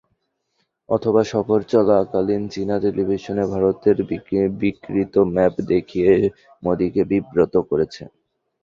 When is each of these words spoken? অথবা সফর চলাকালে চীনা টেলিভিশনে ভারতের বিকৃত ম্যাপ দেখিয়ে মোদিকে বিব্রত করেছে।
অথবা 0.89 1.21
সফর 1.31 1.59
চলাকালে 1.71 2.35
চীনা 2.53 2.75
টেলিভিশনে 2.83 3.43
ভারতের 3.53 3.97
বিকৃত 4.61 5.13
ম্যাপ 5.33 5.53
দেখিয়ে 5.71 6.11
মোদিকে 6.63 7.01
বিব্রত 7.11 7.53
করেছে। 7.69 8.03